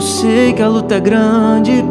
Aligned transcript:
Eu 0.00 0.06
sei 0.06 0.54
que 0.54 0.62
a 0.62 0.68
luta 0.68 0.94
é 0.94 1.00
grande. 1.00 1.84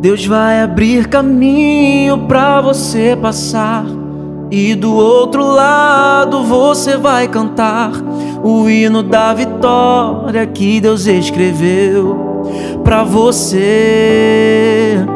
Deus 0.00 0.26
vai 0.26 0.62
abrir 0.62 1.06
caminho 1.06 2.26
para 2.26 2.60
você 2.60 3.14
passar. 3.14 3.86
E 4.50 4.74
do 4.74 4.92
outro 4.92 5.46
lado 5.46 6.42
você 6.42 6.96
vai 6.96 7.28
cantar 7.28 7.92
o 8.42 8.68
hino 8.68 9.00
da 9.00 9.32
vitória 9.32 10.44
que 10.44 10.80
Deus 10.80 11.06
escreveu 11.06 12.42
para 12.82 13.04
você. 13.04 15.06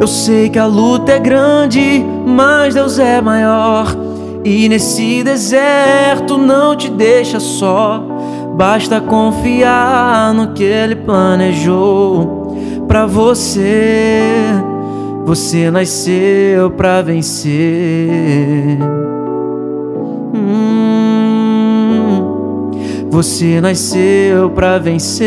Eu 0.00 0.06
sei 0.06 0.50
que 0.50 0.58
a 0.58 0.66
luta 0.66 1.12
é 1.12 1.18
grande, 1.18 2.04
mas 2.26 2.74
Deus 2.74 2.98
é 2.98 3.20
maior. 3.20 3.94
E 4.44 4.68
nesse 4.68 5.24
deserto 5.24 6.36
não 6.36 6.76
te 6.76 6.90
deixa 6.90 7.40
só. 7.40 8.04
Basta 8.56 9.00
confiar 9.00 10.32
no 10.34 10.52
que 10.52 10.62
Ele 10.62 10.96
planejou 10.96 12.56
para 12.86 13.06
você. 13.06 14.22
Você 15.24 15.70
nasceu 15.70 16.70
para 16.70 17.02
vencer. 17.02 18.78
Hum, 20.34 21.90
você 23.10 23.60
nasceu 23.60 24.50
para 24.50 24.78
vencer. 24.78 25.26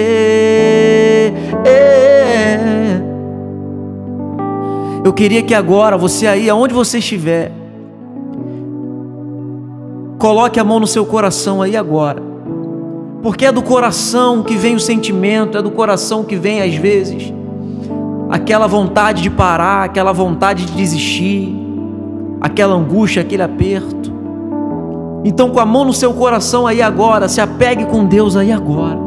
Eu 5.10 5.14
queria 5.14 5.42
que 5.42 5.56
agora, 5.56 5.98
você 5.98 6.28
aí, 6.28 6.48
aonde 6.52 6.72
você 6.72 7.00
estiver, 7.00 7.52
coloque 10.20 10.60
a 10.60 10.64
mão 10.64 10.80
no 10.80 10.86
seu 10.86 11.04
coração 11.04 11.64
aí 11.64 11.76
agora. 11.76 12.22
Porque 13.24 13.48
é 13.48 13.52
do 13.52 13.64
coração 13.64 14.44
que 14.44 14.56
vem 14.56 14.76
o 14.76 14.80
sentimento, 14.80 15.58
é 15.58 15.64
do 15.64 15.72
coração 15.72 16.24
que 16.24 16.36
vem 16.36 16.62
às 16.62 16.76
vezes 16.76 17.34
aquela 18.30 18.68
vontade 18.68 19.24
de 19.24 19.32
parar, 19.32 19.86
aquela 19.86 20.12
vontade 20.12 20.66
de 20.66 20.74
desistir, 20.74 21.56
aquela 22.40 22.76
angústia, 22.76 23.24
aquele 23.24 23.42
aperto. 23.42 24.14
Então, 25.26 25.50
com 25.50 25.60
a 25.60 25.66
mão 25.66 25.86
no 25.86 25.94
seu 25.94 26.14
coração 26.14 26.68
aí 26.68 26.84
agora, 26.84 27.28
se 27.28 27.42
apegue 27.42 27.84
com 27.86 28.06
Deus 28.06 28.38
aí 28.38 28.52
agora. 28.52 29.00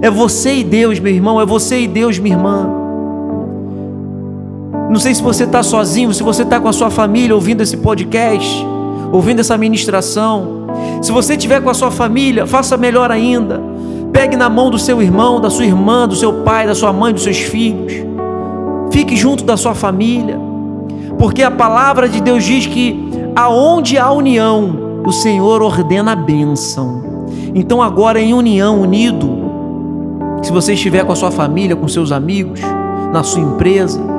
É 0.00 0.08
você 0.08 0.54
e 0.54 0.62
Deus, 0.62 1.00
meu 1.00 1.12
irmão, 1.12 1.40
é 1.40 1.44
você 1.44 1.80
e 1.80 1.88
Deus, 1.88 2.16
minha 2.16 2.36
irmã. 2.36 2.87
Não 4.88 4.98
sei 4.98 5.14
se 5.14 5.22
você 5.22 5.44
está 5.44 5.62
sozinho, 5.62 6.14
se 6.14 6.22
você 6.22 6.42
está 6.42 6.58
com 6.58 6.68
a 6.68 6.72
sua 6.72 6.88
família 6.88 7.34
ouvindo 7.34 7.62
esse 7.62 7.76
podcast, 7.76 8.66
ouvindo 9.12 9.40
essa 9.40 9.56
ministração. 9.58 10.66
Se 11.02 11.12
você 11.12 11.34
estiver 11.34 11.60
com 11.60 11.68
a 11.68 11.74
sua 11.74 11.90
família, 11.90 12.46
faça 12.46 12.76
melhor 12.76 13.10
ainda. 13.10 13.60
Pegue 14.12 14.36
na 14.36 14.48
mão 14.48 14.70
do 14.70 14.78
seu 14.78 15.02
irmão, 15.02 15.40
da 15.40 15.50
sua 15.50 15.66
irmã, 15.66 16.08
do 16.08 16.16
seu 16.16 16.42
pai, 16.42 16.66
da 16.66 16.74
sua 16.74 16.92
mãe, 16.92 17.12
dos 17.12 17.22
seus 17.22 17.36
filhos. 17.36 17.92
Fique 18.90 19.14
junto 19.14 19.44
da 19.44 19.56
sua 19.56 19.74
família, 19.74 20.40
porque 21.18 21.42
a 21.42 21.50
palavra 21.50 22.08
de 22.08 22.22
Deus 22.22 22.42
diz 22.42 22.66
que 22.66 23.10
aonde 23.36 23.98
há 23.98 24.10
união, 24.10 25.02
o 25.04 25.12
Senhor 25.12 25.62
ordena 25.62 26.12
a 26.12 26.16
bênção. 26.16 27.26
Então, 27.54 27.82
agora 27.82 28.20
em 28.20 28.32
união, 28.32 28.80
unido, 28.80 29.30
se 30.42 30.50
você 30.50 30.72
estiver 30.72 31.04
com 31.04 31.12
a 31.12 31.16
sua 31.16 31.30
família, 31.30 31.76
com 31.76 31.86
seus 31.86 32.10
amigos, 32.10 32.60
na 33.12 33.22
sua 33.22 33.42
empresa, 33.42 34.17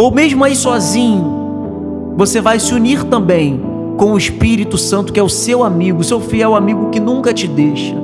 ou 0.00 0.10
mesmo 0.10 0.42
aí 0.42 0.56
sozinho, 0.56 2.14
você 2.16 2.40
vai 2.40 2.58
se 2.58 2.72
unir 2.72 3.04
também 3.04 3.60
com 3.98 4.14
o 4.14 4.16
Espírito 4.16 4.78
Santo, 4.78 5.12
que 5.12 5.20
é 5.20 5.22
o 5.22 5.28
seu 5.28 5.62
amigo, 5.62 6.02
seu 6.02 6.18
fiel 6.22 6.54
amigo 6.54 6.88
que 6.88 6.98
nunca 6.98 7.34
te 7.34 7.46
deixa. 7.46 7.94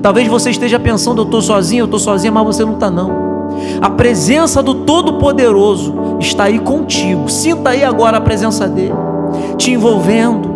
Talvez 0.00 0.26
você 0.28 0.48
esteja 0.48 0.80
pensando, 0.80 1.20
eu 1.20 1.26
estou 1.26 1.42
sozinho, 1.42 1.82
eu 1.82 1.84
estou 1.84 2.00
sozinha, 2.00 2.32
mas 2.32 2.46
você 2.46 2.64
não 2.64 2.72
está 2.72 2.90
não. 2.90 3.50
A 3.82 3.90
presença 3.90 4.62
do 4.62 4.76
Todo-Poderoso 4.76 6.16
está 6.20 6.44
aí 6.44 6.58
contigo. 6.58 7.28
Sinta 7.28 7.70
aí 7.70 7.84
agora 7.84 8.16
a 8.16 8.20
presença 8.20 8.66
dele, 8.66 8.94
te 9.58 9.72
envolvendo, 9.72 10.51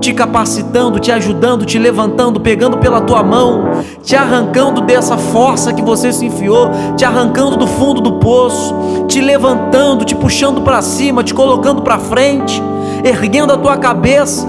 te 0.00 0.12
capacitando, 0.12 0.98
te 0.98 1.10
ajudando, 1.10 1.64
te 1.64 1.78
levantando, 1.78 2.40
pegando 2.40 2.78
pela 2.78 3.00
tua 3.00 3.22
mão, 3.22 3.82
te 4.02 4.14
arrancando 4.16 4.80
dessa 4.80 5.16
força 5.16 5.72
que 5.72 5.82
você 5.82 6.12
se 6.12 6.26
enfiou, 6.26 6.70
te 6.96 7.04
arrancando 7.04 7.56
do 7.56 7.66
fundo 7.66 8.00
do 8.00 8.12
poço, 8.18 8.74
te 9.08 9.20
levantando, 9.20 10.04
te 10.04 10.14
puxando 10.14 10.62
para 10.62 10.80
cima, 10.82 11.24
te 11.24 11.34
colocando 11.34 11.82
para 11.82 11.98
frente, 11.98 12.62
erguendo 13.04 13.52
a 13.52 13.56
tua 13.56 13.76
cabeça, 13.76 14.46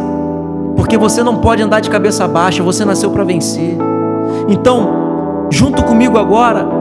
porque 0.76 0.98
você 0.98 1.24
não 1.24 1.38
pode 1.38 1.62
andar 1.62 1.80
de 1.80 1.90
cabeça 1.90 2.28
baixa, 2.28 2.64
você 2.64 2.86
nasceu 2.86 3.12
para 3.12 3.24
vencer. 3.24 3.78
Então, 4.48 5.48
junto 5.52 5.84
comigo 5.84 6.18
agora, 6.18 6.80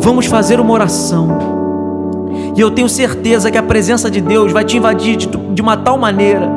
Vamos 0.00 0.26
fazer 0.26 0.60
uma 0.60 0.72
oração. 0.72 1.28
E 2.56 2.60
eu 2.60 2.70
tenho 2.70 2.88
certeza 2.88 3.50
que 3.50 3.58
a 3.58 3.62
presença 3.62 4.10
de 4.10 4.20
Deus 4.20 4.52
vai 4.52 4.64
te 4.64 4.76
invadir 4.76 5.16
de, 5.16 5.26
de 5.26 5.62
uma 5.62 5.76
tal 5.76 5.98
maneira 5.98 6.48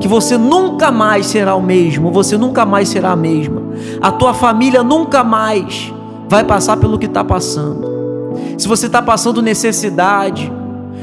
que 0.00 0.08
você 0.08 0.36
nunca 0.38 0.90
mais 0.90 1.26
será 1.26 1.54
o 1.54 1.62
mesmo, 1.62 2.10
você 2.10 2.36
nunca 2.36 2.64
mais 2.64 2.88
será 2.88 3.10
a 3.10 3.16
mesma. 3.16 3.62
A 4.00 4.10
tua 4.10 4.32
família 4.34 4.82
nunca 4.82 5.22
mais 5.22 5.92
vai 6.28 6.44
passar 6.44 6.76
pelo 6.76 6.98
que 6.98 7.06
está 7.06 7.24
passando. 7.24 7.90
Se 8.56 8.66
você 8.68 8.86
está 8.86 9.02
passando 9.02 9.42
necessidade, 9.42 10.50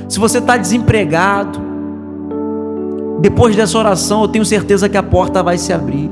se 0.08 0.20
você 0.20 0.40
está 0.40 0.58
desempregado, 0.58 1.60
depois 3.20 3.56
dessa 3.56 3.78
oração 3.78 4.22
eu 4.22 4.28
tenho 4.28 4.46
certeza 4.46 4.88
que 4.88 4.98
a 4.98 5.04
porta 5.04 5.42
vai 5.42 5.58
se 5.58 5.74
abrir. 5.74 6.10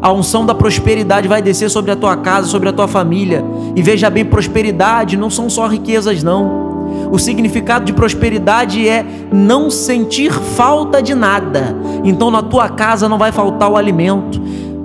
A 0.00 0.12
unção 0.12 0.44
da 0.44 0.54
prosperidade 0.54 1.26
vai 1.26 1.40
descer 1.40 1.70
sobre 1.70 1.90
a 1.90 1.96
tua 1.96 2.16
casa, 2.16 2.46
sobre 2.46 2.68
a 2.68 2.72
tua 2.72 2.86
família. 2.86 3.44
E 3.74 3.82
veja 3.82 4.10
bem, 4.10 4.24
prosperidade 4.24 5.16
não 5.16 5.30
são 5.30 5.48
só 5.48 5.66
riquezas, 5.66 6.22
não. 6.22 6.65
O 7.10 7.18
significado 7.18 7.84
de 7.84 7.92
prosperidade 7.92 8.88
é 8.88 9.04
não 9.32 9.70
sentir 9.70 10.32
falta 10.32 11.02
de 11.02 11.14
nada. 11.14 11.76
Então 12.04 12.30
na 12.30 12.42
tua 12.42 12.68
casa 12.68 13.08
não 13.08 13.18
vai 13.18 13.32
faltar 13.32 13.70
o 13.70 13.76
alimento. 13.76 14.40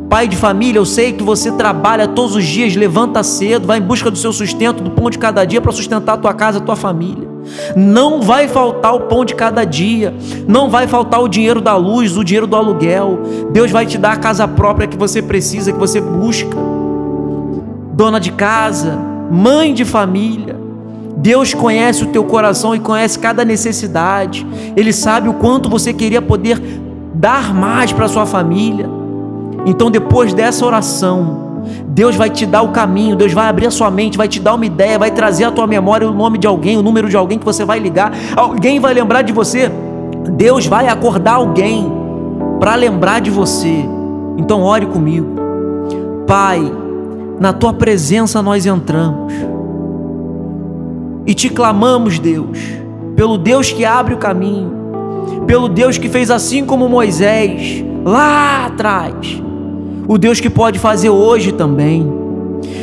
Pai 0.09 0.28
de 0.28 0.35
família, 0.35 0.78
eu 0.78 0.85
sei 0.85 1.13
que 1.13 1.23
você 1.23 1.53
trabalha 1.53 2.06
todos 2.06 2.35
os 2.35 2.44
dias, 2.44 2.75
levanta 2.75 3.23
cedo, 3.23 3.66
vai 3.66 3.79
em 3.79 3.81
busca 3.81 4.12
do 4.12 4.17
seu 4.17 4.34
sustento, 4.34 4.84
do 4.84 4.91
pão 4.91 5.09
de 5.09 5.17
cada 5.17 5.45
dia 5.45 5.62
para 5.62 5.72
sustentar 5.72 6.13
a 6.16 6.17
tua 6.17 6.34
casa, 6.34 6.57
a 6.57 6.62
tua 6.62 6.75
família. 6.75 7.29
Não 7.75 8.22
vai 8.22 8.47
faltar 8.47 8.94
o 8.94 9.01
pão 9.01 9.23
de 9.23 9.33
cada 9.33 9.63
dia, 9.63 10.13
não 10.47 10.69
vai 10.69 10.85
faltar 10.85 11.22
o 11.22 11.29
dinheiro 11.29 11.62
da 11.62 11.75
luz, 11.75 12.18
o 12.18 12.23
dinheiro 12.23 12.45
do 12.45 12.56
aluguel. 12.56 13.19
Deus 13.51 13.72
vai 13.72 13.85
te 13.85 13.97
dar 13.97 14.12
a 14.12 14.18
casa 14.18 14.47
própria 14.47 14.88
que 14.88 14.97
você 14.97 15.22
precisa, 15.22 15.72
que 15.72 15.79
você 15.79 16.01
busca. 16.01 16.57
Dona 17.94 18.19
de 18.19 18.31
casa, 18.31 19.00
mãe 19.31 19.73
de 19.73 19.85
família, 19.85 20.61
Deus 21.18 21.54
conhece 21.54 22.04
o 22.04 22.08
teu 22.08 22.24
coração 22.24 22.76
e 22.76 22.80
conhece 22.80 23.20
cada 23.20 23.46
necessidade. 23.46 24.46
Ele 24.76 24.92
sabe 24.92 25.30
o 25.30 25.34
quanto 25.34 25.70
você 25.70 25.94
queria 25.94 26.22
poder 26.22 26.62
dar 27.14 27.54
mais 27.54 27.92
para 27.92 28.08
sua 28.08 28.26
família. 28.26 28.90
Então, 29.66 29.92
depois 29.92 30.34
dessa 30.34 30.66
oração, 30.66 31.52
Deus 31.88 32.16
vai 32.16 32.30
te 32.30 32.46
dar 32.46 32.62
o 32.64 32.70
caminho, 32.70 33.16
Deus 33.16 33.34
vai 33.34 33.48
abrir 33.48 33.68
a 33.68 33.72
sua 33.72 33.92
mente, 33.92 34.18
vai 34.18 34.28
te 34.28 34.40
dar 34.40 34.56
uma 34.56 34.66
ideia, 34.66 34.98
vai 34.98 35.12
trazer 35.12 35.44
à 35.44 35.52
tua 35.52 35.68
memória 35.68 36.10
o 36.10 36.14
nome 36.14 36.38
de 36.38 36.48
alguém, 36.48 36.78
o 36.78 36.82
número 36.82 37.10
de 37.10 37.16
alguém 37.16 37.38
que 37.38 37.46
você 37.46 37.64
vai 37.64 37.80
ligar, 37.80 38.12
alguém 38.36 38.80
vai 38.80 38.94
lembrar 38.94 39.22
de 39.22 39.32
você. 39.32 39.72
Deus 40.32 40.66
vai 40.66 40.88
acordar 40.88 41.34
alguém 41.34 41.92
para 42.60 42.76
lembrar 42.76 43.20
de 43.22 43.30
você. 43.30 43.86
Então 44.38 44.64
ore 44.64 44.86
comigo. 44.86 45.36
Pai, 46.26 46.72
na 47.40 47.54
tua 47.54 47.74
presença 47.74 48.42
nós 48.42 48.66
entramos. 48.66 49.34
E 51.25 51.33
te 51.33 51.50
clamamos, 51.50 52.19
Deus, 52.19 52.57
pelo 53.15 53.38
Deus 53.38 53.71
que 53.71 53.85
abre 53.85 54.13
o 54.13 54.18
caminho, 54.18 54.71
pelo 55.45 55.69
Deus 55.69 55.97
que 55.97 56.09
fez 56.09 56.31
assim 56.31 56.65
como 56.65 56.89
Moisés 56.89 57.83
lá 58.03 58.65
atrás 58.65 59.41
o 60.07 60.18
Deus 60.18 60.41
que 60.41 60.50
pode 60.50 60.77
fazer 60.77 61.09
hoje 61.09 61.53
também. 61.53 62.06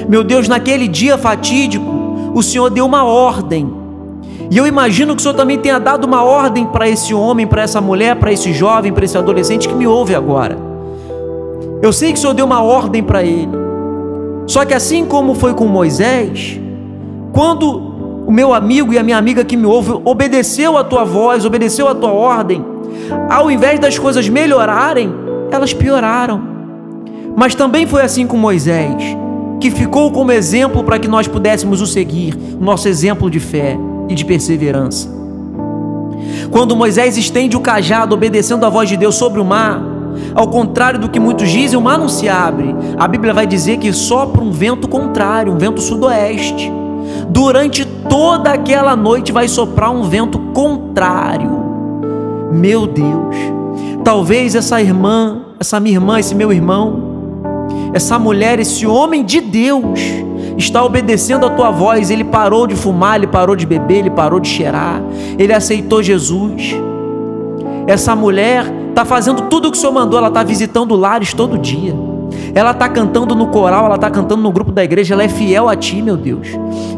Meu 0.09 0.25
Deus, 0.25 0.49
naquele 0.49 0.89
dia 0.89 1.19
fatídico, 1.19 1.85
o 2.35 2.43
Senhor 2.43 2.71
deu 2.71 2.87
uma 2.87 3.05
ordem. 3.05 3.71
E 4.51 4.57
eu 4.57 4.67
imagino 4.67 5.15
que 5.15 5.21
o 5.21 5.23
Senhor 5.23 5.35
também 5.35 5.59
tenha 5.59 5.79
dado 5.79 6.07
uma 6.07 6.25
ordem 6.25 6.65
para 6.65 6.89
esse 6.89 7.13
homem, 7.13 7.47
para 7.47 7.61
essa 7.61 7.83
mulher, 7.83 8.17
para 8.17 8.33
esse 8.33 8.53
jovem, 8.55 8.95
para 8.95 9.05
esse 9.05 9.19
adolescente 9.19 9.69
que 9.69 9.75
me 9.75 9.87
ouve 9.87 10.15
agora. 10.15 10.57
Eu 11.83 11.93
sei 11.93 12.13
que 12.13 12.19
o 12.19 12.21
Senhor 12.23 12.33
deu 12.33 12.47
uma 12.47 12.63
ordem 12.63 13.03
para 13.03 13.23
ele. 13.23 13.53
Só 14.47 14.65
que 14.65 14.73
assim 14.73 15.05
como 15.05 15.35
foi 15.35 15.53
com 15.53 15.67
Moisés, 15.67 16.59
quando 17.31 17.88
o 18.29 18.31
meu 18.31 18.53
amigo 18.53 18.93
e 18.93 18.99
a 18.99 19.03
minha 19.03 19.17
amiga 19.17 19.43
que 19.43 19.57
me 19.57 19.65
ouve 19.65 20.03
obedeceu 20.05 20.77
a 20.77 20.85
tua 20.85 21.03
voz, 21.03 21.47
obedeceu 21.47 21.89
a 21.89 21.95
tua 21.95 22.13
ordem, 22.13 22.63
ao 23.31 23.51
invés 23.51 23.81
das 23.81 23.99
coisas 23.99 24.29
melhorarem, 24.29 25.11
elas 25.51 25.73
pioraram. 25.73 26.39
Mas 27.35 27.55
também 27.55 27.87
foi 27.87 28.03
assim 28.03 28.27
com 28.27 28.37
Moisés, 28.37 29.03
que 29.59 29.71
ficou 29.71 30.13
como 30.13 30.31
exemplo 30.31 30.85
para 30.85 30.99
que 30.99 31.09
nós 31.09 31.27
pudéssemos 31.27 31.81
o 31.81 31.87
seguir, 31.87 32.37
nosso 32.61 32.87
exemplo 32.87 33.31
de 33.31 33.41
fé 33.41 33.79
e 34.11 34.15
de 34.15 34.27
perseverança. 34.27 35.09
Quando 36.51 36.77
Moisés 36.77 37.17
estende 37.17 37.57
o 37.57 37.61
cajado 37.61 38.15
obedecendo 38.15 38.67
a 38.67 38.69
voz 38.69 38.91
de 38.91 38.99
Deus 38.99 39.15
sobre 39.15 39.41
o 39.41 39.45
mar, 39.45 39.81
ao 40.35 40.49
contrário 40.49 41.01
do 41.01 41.09
que 41.09 41.19
muitos 41.19 41.49
dizem, 41.49 41.79
o 41.79 41.83
mar 41.83 41.97
não 41.97 42.11
se 42.11 42.29
abre. 42.29 42.77
A 42.99 43.09
Bíblia 43.09 43.33
vai 43.33 43.47
dizer 43.47 43.79
que 43.79 43.91
sopra 43.91 44.43
um 44.43 44.53
vento 44.53 44.87
contrário, 44.87 45.51
um 45.51 45.57
vento 45.57 45.81
sudoeste. 45.81 46.71
Durante 47.29 47.85
toda 47.85 48.53
aquela 48.53 48.97
noite 48.97 49.33
vai 49.33 49.49
soprar 49.49 49.91
um 49.91 50.03
vento 50.03 50.39
contrário. 50.53 51.51
Meu 52.53 52.87
Deus, 52.87 53.37
talvez 54.03 54.55
essa 54.55 54.81
irmã, 54.81 55.43
essa 55.61 55.79
minha 55.79 55.97
irmã, 55.97 56.19
esse 56.19 56.35
meu 56.35 56.53
irmão, 56.53 57.03
essa 57.93 58.19
mulher, 58.19 58.59
esse 58.59 58.87
homem 58.87 59.25
de 59.25 59.41
Deus, 59.41 60.01
está 60.57 60.83
obedecendo 60.85 61.47
a 61.47 61.51
tua 61.51 61.71
voz. 61.71 62.11
Ele 62.11 62.25
parou 62.25 62.67
de 62.67 62.75
fumar, 62.75 63.17
ele 63.17 63.27
parou 63.27 63.55
de 63.55 63.67
beber, 63.67 63.99
ele 63.99 64.11
parou 64.11 64.41
de 64.41 64.49
cheirar, 64.49 65.03
ele 65.39 65.53
aceitou 65.53 66.03
Jesus. 66.03 66.75
Essa 67.87 68.15
mulher 68.17 68.67
está 68.89 69.05
fazendo 69.05 69.43
tudo 69.43 69.69
o 69.69 69.71
que 69.71 69.77
o 69.77 69.81
Senhor 69.81 69.93
mandou, 69.93 70.19
ela 70.19 70.29
está 70.29 70.43
visitando 70.43 70.95
lares 70.97 71.33
todo 71.33 71.57
dia. 71.59 72.08
Ela 72.55 72.73
está 72.73 72.89
cantando 72.89 73.35
no 73.35 73.49
coral, 73.49 73.87
ela 73.87 73.95
está 73.95 74.11
cantando 74.11 74.43
no 74.43 74.51
grupo 74.51 74.73
da 74.73 74.83
igreja, 74.83 75.15
ela 75.15 75.23
é 75.23 75.29
fiel 75.29 75.69
a 75.69 75.77
ti, 75.77 76.03
meu 76.03 76.17
Deus. 76.17 76.49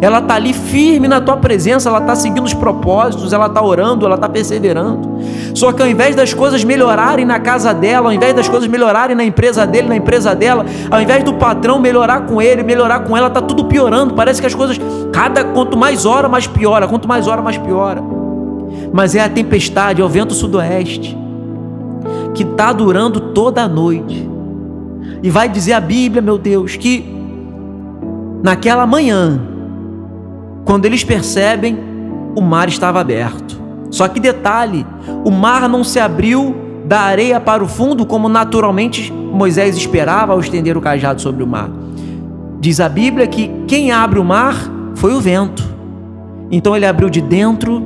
Ela 0.01 0.19
está 0.19 0.35
ali 0.35 0.53
firme 0.53 1.09
na 1.09 1.21
tua 1.21 1.37
presença, 1.37 1.89
ela 1.89 1.99
está 1.99 2.15
seguindo 2.15 2.45
os 2.45 2.55
propósitos, 2.55 3.33
ela 3.33 3.47
está 3.47 3.63
orando, 3.63 4.07
ela 4.07 4.15
está 4.15 4.29
perseverando. 4.29 5.21
Só 5.55 5.73
que 5.73 5.83
ao 5.83 5.89
invés 5.89 6.15
das 6.15 6.33
coisas 6.33 6.65
melhorarem 6.65 7.25
na 7.25 7.39
casa 7.41 7.75
dela, 7.75 8.09
ao 8.09 8.13
invés 8.13 8.35
das 8.35 8.49
coisas 8.49 8.69
melhorarem 8.69 9.17
na 9.17 9.25
empresa 9.25 9.67
dele, 9.67 9.89
na 9.89 9.97
empresa 9.97 10.35
dela, 10.35 10.65
ao 10.91 11.01
invés 11.01 11.23
do 11.25 11.35
patrão 11.35 11.79
melhorar 11.79 12.27
com 12.27 12.41
ele, 12.41 12.63
melhorar 12.63 13.01
com 13.01 13.17
ela, 13.17 13.27
está 13.29 13.43
tudo 13.43 13.65
piorando. 13.65 14.15
Parece 14.15 14.41
que 14.41 14.47
as 14.47 14.55
coisas, 14.55 14.81
cada 15.13 15.45
quanto 15.45 15.77
mais 15.77 16.07
hora, 16.07 16.29
mais 16.29 16.47
piora, 16.47 16.87
quanto 16.87 17.09
mais 17.09 17.27
hora, 17.27 17.43
mais 17.43 17.59
piora. 17.59 18.03
Mas 18.93 19.15
é 19.15 19.21
a 19.21 19.29
tempestade, 19.29 20.01
é 20.01 20.05
o 20.05 20.09
vento 20.09 20.35
sudoeste 20.35 21.17
que 22.35 22.45
está 22.45 22.73
durando 22.73 23.21
toda 23.21 23.63
a 23.63 23.69
noite. 23.69 24.30
E 25.23 25.31
vai 25.31 25.49
dizer 25.49 25.73
a 25.75 25.81
Bíblia, 25.81 26.23
meu 26.23 26.39
Deus, 26.39 26.77
que 26.77 27.05
naquela 28.43 28.87
manhã, 28.87 29.41
quando 30.65 30.87
eles 30.87 31.05
percebem, 31.05 31.79
o 32.37 32.41
mar 32.41 32.69
estava 32.69 33.01
aberto. 33.01 33.61
Só 33.91 34.07
que 34.09 34.21
detalhe, 34.21 34.87
o 35.25 35.31
mar 35.31 35.69
não 35.69 35.83
se 35.83 35.99
abriu 35.99 36.55
da 36.87 37.01
areia 37.01 37.39
para 37.39 37.63
o 37.63 37.69
fundo 37.69 38.07
como 38.07 38.29
naturalmente 38.29 39.13
Moisés 39.13 39.77
esperava 39.77 40.33
ao 40.33 40.41
estender 40.41 40.77
o 40.77 40.81
cajado 40.81 41.21
sobre 41.21 41.43
o 41.43 41.47
mar. 41.47 41.71
Diz 42.61 42.81
a 42.81 42.89
Bíblia 42.89 43.27
que 43.27 43.51
quem 43.67 43.91
abre 43.91 44.19
o 44.19 44.25
mar 44.25 44.55
foi 44.95 45.15
o 45.15 45.21
vento. 45.21 45.69
Então 46.51 46.75
ele 46.77 46.87
abriu 46.87 47.09
de 47.09 47.21
dentro 47.21 47.83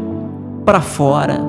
para 0.64 0.81
fora. 0.81 1.40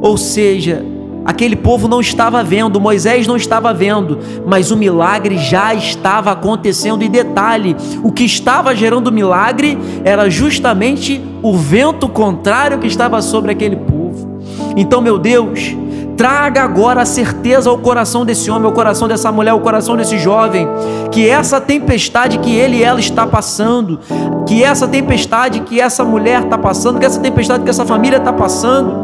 Ou 0.00 0.16
seja, 0.16 0.84
Aquele 1.24 1.56
povo 1.56 1.88
não 1.88 2.00
estava 2.00 2.44
vendo, 2.44 2.80
Moisés 2.80 3.26
não 3.26 3.36
estava 3.36 3.72
vendo, 3.72 4.18
mas 4.46 4.70
o 4.70 4.76
milagre 4.76 5.38
já 5.38 5.74
estava 5.74 6.32
acontecendo. 6.32 7.02
E 7.02 7.08
detalhe: 7.08 7.74
o 8.02 8.12
que 8.12 8.24
estava 8.24 8.74
gerando 8.74 9.08
o 9.08 9.12
milagre 9.12 9.78
era 10.04 10.28
justamente 10.28 11.24
o 11.42 11.56
vento 11.56 12.08
contrário 12.08 12.78
que 12.78 12.86
estava 12.86 13.22
sobre 13.22 13.52
aquele 13.52 13.76
povo. 13.76 14.38
Então, 14.76 15.00
meu 15.00 15.18
Deus, 15.18 15.74
traga 16.16 16.62
agora 16.62 17.02
a 17.02 17.06
certeza 17.06 17.70
ao 17.70 17.78
coração 17.78 18.24
desse 18.24 18.50
homem, 18.50 18.66
ao 18.66 18.72
coração 18.72 19.08
dessa 19.08 19.30
mulher, 19.32 19.50
ao 19.50 19.60
coração 19.60 19.96
desse 19.96 20.18
jovem, 20.18 20.68
que 21.10 21.28
essa 21.28 21.60
tempestade 21.60 22.38
que 22.38 22.54
ele 22.54 22.78
e 22.78 22.84
ela 22.84 23.00
está 23.00 23.26
passando, 23.26 23.98
que 24.46 24.62
essa 24.62 24.86
tempestade 24.86 25.60
que 25.60 25.80
essa 25.80 26.04
mulher 26.04 26.42
está 26.42 26.58
passando, 26.58 26.98
que 26.98 27.06
essa 27.06 27.20
tempestade 27.20 27.64
que 27.64 27.70
essa 27.70 27.84
família 27.84 28.18
está 28.18 28.32
passando, 28.32 29.03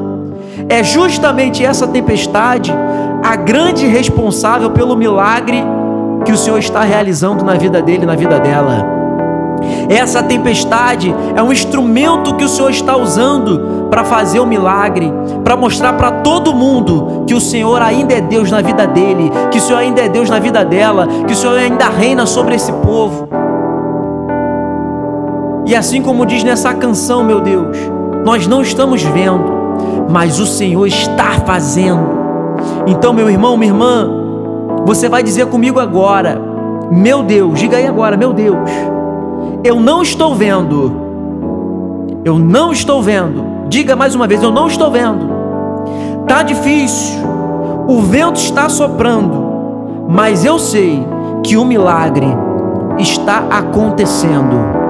é 0.68 0.82
justamente 0.82 1.64
essa 1.64 1.86
tempestade 1.86 2.72
a 3.22 3.36
grande 3.36 3.86
responsável 3.86 4.70
pelo 4.70 4.96
milagre 4.96 5.62
que 6.24 6.32
o 6.32 6.36
Senhor 6.36 6.58
está 6.58 6.82
realizando 6.82 7.44
na 7.44 7.54
vida 7.54 7.82
dele, 7.82 8.06
na 8.06 8.14
vida 8.14 8.38
dela. 8.38 9.00
Essa 9.88 10.22
tempestade 10.22 11.14
é 11.34 11.42
um 11.42 11.52
instrumento 11.52 12.34
que 12.36 12.44
o 12.44 12.48
Senhor 12.48 12.70
está 12.70 12.96
usando 12.96 13.88
para 13.90 14.04
fazer 14.04 14.40
o 14.40 14.46
milagre, 14.46 15.12
para 15.44 15.56
mostrar 15.56 15.94
para 15.94 16.10
todo 16.10 16.54
mundo 16.54 17.24
que 17.26 17.34
o 17.34 17.40
Senhor 17.40 17.82
ainda 17.82 18.14
é 18.14 18.20
Deus 18.20 18.50
na 18.50 18.62
vida 18.62 18.86
dele, 18.86 19.30
que 19.50 19.58
o 19.58 19.60
Senhor 19.60 19.78
ainda 19.78 20.00
é 20.00 20.08
Deus 20.08 20.30
na 20.30 20.38
vida 20.38 20.64
dela, 20.64 21.06
que 21.26 21.32
o 21.32 21.36
Senhor 21.36 21.58
ainda 21.58 21.88
reina 21.88 22.24
sobre 22.24 22.54
esse 22.54 22.72
povo. 22.72 23.28
E 25.66 25.76
assim 25.76 26.02
como 26.02 26.24
diz 26.24 26.42
nessa 26.42 26.72
canção, 26.72 27.22
meu 27.22 27.40
Deus, 27.40 27.76
nós 28.24 28.46
não 28.46 28.62
estamos 28.62 29.02
vendo, 29.02 29.59
mas 30.10 30.38
o 30.38 30.46
Senhor 30.46 30.86
está 30.86 31.32
fazendo. 31.46 32.20
Então, 32.86 33.12
meu 33.12 33.30
irmão, 33.30 33.56
minha 33.56 33.72
irmã, 33.72 34.10
você 34.84 35.08
vai 35.08 35.22
dizer 35.22 35.46
comigo 35.46 35.78
agora: 35.78 36.40
Meu 36.90 37.22
Deus, 37.22 37.58
diga 37.58 37.76
aí 37.76 37.86
agora, 37.86 38.16
meu 38.16 38.32
Deus, 38.32 38.58
eu 39.64 39.78
não 39.78 40.02
estou 40.02 40.34
vendo, 40.34 40.92
eu 42.24 42.38
não 42.38 42.72
estou 42.72 43.02
vendo, 43.02 43.44
diga 43.68 43.94
mais 43.94 44.14
uma 44.14 44.26
vez: 44.26 44.42
Eu 44.42 44.50
não 44.50 44.66
estou 44.66 44.90
vendo, 44.90 45.28
tá 46.26 46.42
difícil, 46.42 47.20
o 47.88 48.00
vento 48.00 48.36
está 48.36 48.68
soprando, 48.68 50.06
mas 50.08 50.44
eu 50.44 50.58
sei 50.58 51.06
que 51.42 51.56
o 51.56 51.64
milagre 51.64 52.26
está 52.98 53.44
acontecendo. 53.50 54.80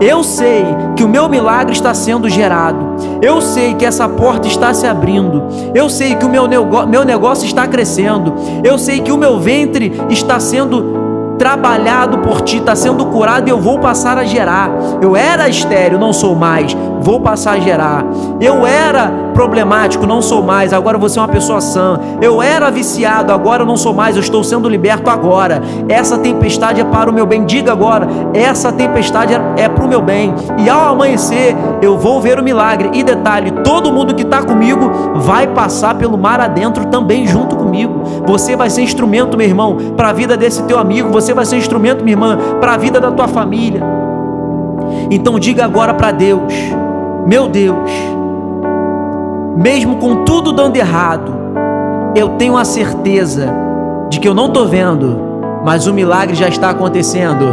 Eu 0.00 0.22
sei 0.22 0.64
que 0.96 1.04
o 1.04 1.08
meu 1.08 1.28
milagre 1.28 1.72
está 1.72 1.92
sendo 1.92 2.28
gerado. 2.28 2.87
Eu 3.20 3.40
sei 3.40 3.74
que 3.74 3.84
essa 3.84 4.08
porta 4.08 4.46
está 4.46 4.72
se 4.72 4.86
abrindo. 4.86 5.42
Eu 5.74 5.88
sei 5.88 6.14
que 6.14 6.24
o 6.24 6.28
meu, 6.28 6.46
meu 6.86 7.04
negócio 7.04 7.46
está 7.46 7.66
crescendo. 7.66 8.34
Eu 8.64 8.78
sei 8.78 9.00
que 9.00 9.12
o 9.12 9.16
meu 9.16 9.38
ventre 9.38 9.92
está 10.10 10.38
sendo 10.38 11.08
trabalhado 11.38 12.18
por 12.18 12.40
ti, 12.40 12.58
está 12.58 12.74
sendo 12.74 13.06
curado 13.06 13.48
e 13.48 13.50
eu 13.50 13.58
vou 13.58 13.78
passar 13.78 14.18
a 14.18 14.24
gerar. 14.24 14.70
Eu 15.00 15.16
era 15.16 15.48
estéreo, 15.48 15.98
não 15.98 16.12
sou 16.12 16.34
mais, 16.34 16.76
vou 17.00 17.20
passar 17.20 17.52
a 17.52 17.60
gerar. 17.60 18.04
Eu 18.40 18.66
era 18.66 19.27
problemático, 19.38 20.04
não 20.04 20.20
sou 20.20 20.42
mais, 20.42 20.72
agora 20.72 20.98
você 20.98 21.16
é 21.16 21.22
uma 21.22 21.28
pessoa 21.28 21.60
sã. 21.60 21.96
Eu 22.20 22.42
era 22.42 22.72
viciado, 22.72 23.32
agora 23.32 23.64
não 23.64 23.76
sou 23.76 23.94
mais, 23.94 24.16
eu 24.16 24.20
estou 24.20 24.42
sendo 24.42 24.68
liberto 24.68 25.08
agora. 25.08 25.62
Essa 25.88 26.18
tempestade 26.18 26.80
é 26.80 26.84
para 26.84 27.08
o 27.08 27.12
meu 27.12 27.24
bem, 27.24 27.44
diga 27.44 27.70
agora, 27.70 28.08
essa 28.34 28.72
tempestade 28.72 29.32
é, 29.32 29.40
é 29.58 29.68
para 29.68 29.84
o 29.84 29.88
meu 29.88 30.02
bem. 30.02 30.34
E 30.58 30.68
ao 30.68 30.88
amanhecer, 30.88 31.54
eu 31.80 31.96
vou 31.96 32.20
ver 32.20 32.36
o 32.40 32.42
milagre. 32.42 32.90
E 32.92 33.04
detalhe: 33.04 33.52
todo 33.62 33.92
mundo 33.92 34.12
que 34.12 34.22
está 34.22 34.42
comigo 34.42 34.90
vai 35.20 35.46
passar 35.46 35.94
pelo 35.94 36.18
mar 36.18 36.40
adentro 36.40 36.86
também 36.86 37.24
junto 37.24 37.54
comigo. 37.54 38.02
Você 38.26 38.56
vai 38.56 38.68
ser 38.68 38.82
instrumento, 38.82 39.38
meu 39.38 39.46
irmão, 39.46 39.76
para 39.96 40.08
a 40.08 40.12
vida 40.12 40.36
desse 40.36 40.64
teu 40.64 40.80
amigo. 40.80 41.10
Você 41.12 41.32
vai 41.32 41.44
ser 41.44 41.58
instrumento, 41.58 42.02
minha 42.02 42.14
irmã, 42.14 42.36
para 42.60 42.72
a 42.72 42.76
vida 42.76 43.00
da 43.00 43.12
tua 43.12 43.28
família. 43.28 43.84
Então 45.12 45.38
diga 45.38 45.64
agora 45.64 45.94
para 45.94 46.10
Deus: 46.10 46.52
Meu 47.24 47.46
Deus, 47.46 48.17
mesmo 49.58 49.96
com 49.96 50.24
tudo 50.24 50.52
dando 50.52 50.76
errado, 50.76 51.34
eu 52.14 52.30
tenho 52.30 52.56
a 52.56 52.64
certeza 52.64 53.52
de 54.08 54.20
que 54.20 54.28
eu 54.28 54.32
não 54.32 54.46
estou 54.46 54.68
vendo, 54.68 55.20
mas 55.64 55.88
o 55.88 55.92
milagre 55.92 56.36
já 56.36 56.48
está 56.48 56.70
acontecendo. 56.70 57.44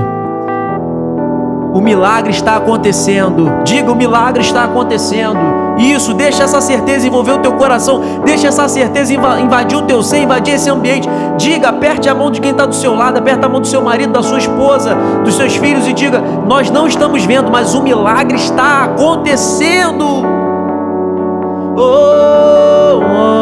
O 1.74 1.82
milagre 1.82 2.32
está 2.32 2.58
acontecendo. 2.58 3.52
Diga: 3.64 3.92
o 3.92 3.96
milagre 3.96 4.44
está 4.44 4.66
acontecendo. 4.66 5.40
Isso, 5.80 6.14
deixa 6.14 6.44
essa 6.44 6.62
certeza 6.62 7.08
envolver 7.08 7.34
o 7.34 7.40
teu 7.40 7.54
coração, 7.54 8.00
deixa 8.24 8.48
essa 8.48 8.68
certeza 8.70 9.12
invadir 9.14 9.78
o 9.78 9.82
teu 9.82 10.02
ser, 10.02 10.20
invadir 10.20 10.54
esse 10.54 10.70
ambiente. 10.70 11.10
Diga, 11.38 11.70
aperte 11.70 12.08
a 12.08 12.14
mão 12.14 12.30
de 12.30 12.40
quem 12.40 12.52
está 12.52 12.66
do 12.66 12.76
seu 12.76 12.96
lado, 12.96 13.18
aperte 13.18 13.44
a 13.44 13.50
mão 13.50 13.60
do 13.60 13.68
seu 13.68 13.82
marido, 13.82 14.14
da 14.14 14.24
sua 14.24 14.38
esposa, 14.38 14.96
dos 15.24 15.36
seus 15.36 15.56
filhos 15.56 15.88
e 15.88 15.92
diga: 15.92 16.22
Nós 16.48 16.70
não 16.70 16.88
estamos 16.88 17.26
vendo, 17.26 17.52
mas 17.52 17.74
o 17.74 17.82
milagre 17.82 18.38
está 18.38 18.84
acontecendo. 18.84 20.35
Oh, 21.78 23.02
oh. 23.04 23.36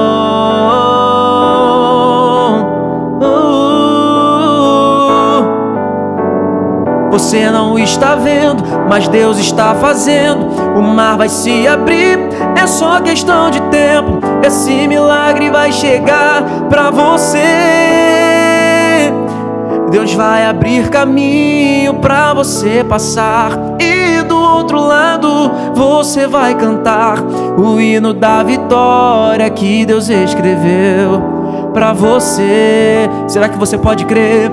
Você 7.11 7.51
não 7.51 7.77
está 7.77 8.15
vendo, 8.15 8.63
mas 8.89 9.07
Deus 9.07 9.37
está 9.37 9.75
fazendo. 9.75 10.47
O 10.75 10.81
mar 10.81 11.15
vai 11.17 11.29
se 11.29 11.67
abrir, 11.67 12.17
é 12.59 12.65
só 12.65 12.99
questão 13.01 13.51
de 13.51 13.61
tempo. 13.69 14.19
Esse 14.45 14.87
milagre 14.87 15.51
vai 15.51 15.71
chegar 15.71 16.43
para 16.69 16.89
você. 16.89 17.39
Deus 19.91 20.11
vai 20.15 20.45
abrir 20.45 20.89
caminho 20.89 21.93
para 21.95 22.33
você 22.33 22.83
passar 22.83 23.51
e 23.79 24.02
outro 24.43 24.79
lado 24.79 25.51
você 25.73 26.27
vai 26.27 26.55
cantar 26.55 27.17
o 27.57 27.79
hino 27.79 28.13
da 28.13 28.43
vitória 28.43 29.49
que 29.49 29.85
Deus 29.85 30.09
escreveu 30.09 31.21
para 31.73 31.91
você. 31.91 33.09
Será 33.27 33.49
que 33.49 33.57
você 33.57 33.77
pode 33.77 34.05
crer? 34.05 34.51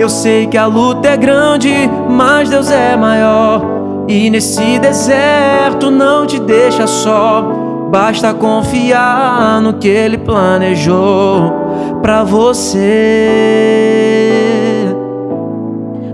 Eu 0.00 0.08
sei 0.08 0.46
que 0.46 0.56
a 0.56 0.66
luta 0.66 1.08
é 1.08 1.16
grande, 1.16 1.72
mas 2.08 2.48
Deus 2.48 2.70
é 2.70 2.96
maior. 2.96 3.62
E 4.08 4.30
nesse 4.30 4.78
deserto 4.78 5.90
não 5.90 6.26
te 6.26 6.40
deixa 6.40 6.86
só. 6.86 7.42
Basta 7.90 8.32
confiar 8.32 9.60
no 9.60 9.74
que 9.74 9.88
Ele 9.88 10.16
planejou 10.16 11.52
para 12.00 12.24
você. 12.24 12.78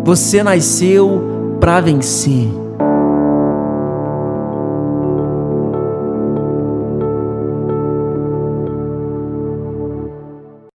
Você 0.05 0.43
nasceu 0.43 1.57
para 1.61 1.81
vencer. 1.81 2.68